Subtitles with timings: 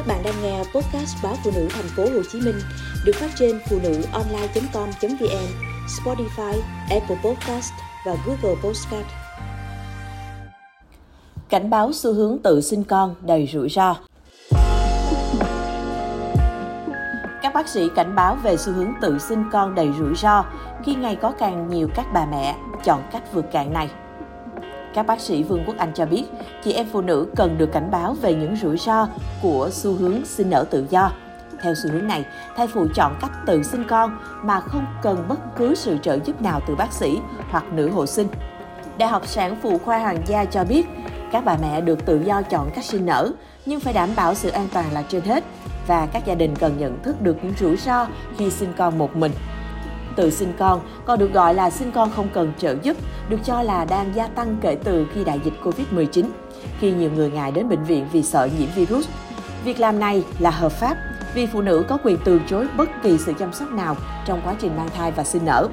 [0.00, 2.54] Các bạn đang nghe podcast báo phụ nữ thành phố Hồ Chí Minh
[3.04, 5.46] được phát trên phụ nữ online.com.vn,
[5.86, 7.72] Spotify, Apple Podcast
[8.06, 9.06] và Google Podcast.
[11.48, 13.96] Cảnh báo xu hướng tự sinh con đầy rủi ro.
[17.42, 20.44] Các bác sĩ cảnh báo về xu hướng tự sinh con đầy rủi ro
[20.84, 23.88] khi ngày có càng nhiều các bà mẹ chọn cách vượt cạn này.
[24.94, 26.24] Các bác sĩ Vương Quốc Anh cho biết,
[26.64, 29.08] chị em phụ nữ cần được cảnh báo về những rủi ro
[29.42, 31.12] của xu hướng sinh nở tự do.
[31.62, 32.24] Theo xu hướng này,
[32.56, 36.42] thai phụ chọn cách tự sinh con mà không cần bất cứ sự trợ giúp
[36.42, 37.18] nào từ bác sĩ
[37.50, 38.28] hoặc nữ hộ sinh.
[38.98, 40.86] Đại học sản phụ khoa Hoàng gia cho biết,
[41.32, 43.32] các bà mẹ được tự do chọn cách sinh nở,
[43.66, 45.44] nhưng phải đảm bảo sự an toàn là trên hết
[45.86, 49.16] và các gia đình cần nhận thức được những rủi ro khi sinh con một
[49.16, 49.32] mình.
[50.16, 52.96] Tự sinh con còn được gọi là sinh con không cần trợ giúp,
[53.28, 56.24] được cho là đang gia tăng kể từ khi đại dịch Covid-19,
[56.80, 59.08] khi nhiều người ngại đến bệnh viện vì sợ nhiễm virus.
[59.64, 60.96] Việc làm này là hợp pháp
[61.34, 64.54] vì phụ nữ có quyền từ chối bất kỳ sự chăm sóc nào trong quá
[64.60, 65.68] trình mang thai và sinh nở.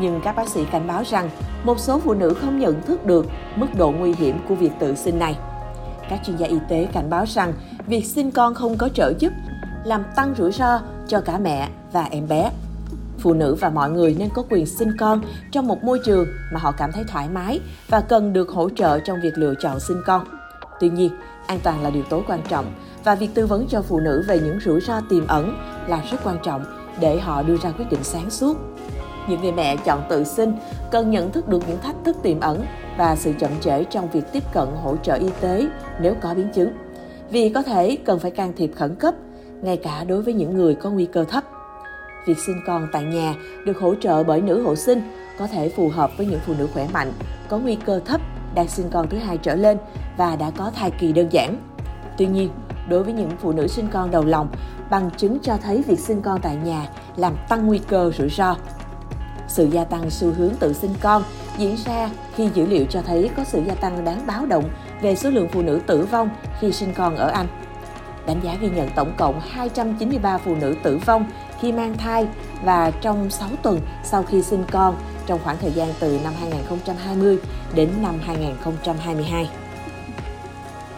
[0.00, 1.30] Nhưng các bác sĩ cảnh báo rằng
[1.64, 4.94] một số phụ nữ không nhận thức được mức độ nguy hiểm của việc tự
[4.94, 5.36] sinh này.
[6.10, 7.52] Các chuyên gia y tế cảnh báo rằng
[7.86, 9.32] việc sinh con không có trợ giúp
[9.84, 12.50] làm tăng rủi ro cho cả mẹ và em bé
[13.18, 15.20] phụ nữ và mọi người nên có quyền sinh con
[15.52, 18.98] trong một môi trường mà họ cảm thấy thoải mái và cần được hỗ trợ
[18.98, 20.24] trong việc lựa chọn sinh con.
[20.80, 21.10] Tuy nhiên,
[21.46, 22.72] an toàn là điều tối quan trọng
[23.04, 26.18] và việc tư vấn cho phụ nữ về những rủi ro tiềm ẩn là rất
[26.24, 26.64] quan trọng
[27.00, 28.56] để họ đưa ra quyết định sáng suốt.
[29.28, 30.52] Những người mẹ chọn tự sinh
[30.90, 32.66] cần nhận thức được những thách thức tiềm ẩn
[32.98, 35.66] và sự chậm trễ trong việc tiếp cận hỗ trợ y tế
[36.00, 36.72] nếu có biến chứng.
[37.30, 39.14] Vì có thể cần phải can thiệp khẩn cấp,
[39.62, 41.44] ngay cả đối với những người có nguy cơ thấp
[42.26, 45.02] việc sinh con tại nhà được hỗ trợ bởi nữ hộ sinh
[45.38, 47.12] có thể phù hợp với những phụ nữ khỏe mạnh,
[47.48, 48.20] có nguy cơ thấp
[48.54, 49.78] đang sinh con thứ hai trở lên
[50.16, 51.56] và đã có thai kỳ đơn giản.
[52.18, 52.50] Tuy nhiên,
[52.88, 54.48] đối với những phụ nữ sinh con đầu lòng,
[54.90, 58.56] bằng chứng cho thấy việc sinh con tại nhà làm tăng nguy cơ rủi ro.
[59.48, 61.22] Sự gia tăng xu hướng tự sinh con
[61.58, 64.64] diễn ra khi dữ liệu cho thấy có sự gia tăng đáng báo động
[65.02, 67.46] về số lượng phụ nữ tử vong khi sinh con ở Anh.
[68.26, 71.26] Đánh giá ghi nhận tổng cộng 293 phụ nữ tử vong
[71.60, 72.26] khi mang thai
[72.64, 74.96] và trong 6 tuần sau khi sinh con
[75.26, 77.38] trong khoảng thời gian từ năm 2020
[77.74, 79.50] đến năm 2022.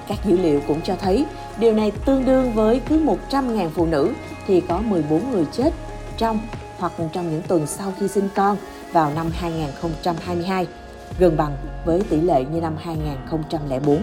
[0.09, 1.27] Các dữ liệu cũng cho thấy
[1.59, 4.13] điều này tương đương với cứ 100.000 phụ nữ
[4.47, 5.71] thì có 14 người chết
[6.17, 6.41] trong
[6.79, 8.57] hoặc trong những tuần sau khi sinh con
[8.93, 10.67] vào năm 2022,
[11.19, 14.03] gần bằng với tỷ lệ như năm 2004.